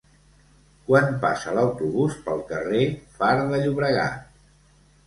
[0.87, 2.83] Quan passa l'autobús pel carrer
[3.21, 4.35] Far de Llobregat?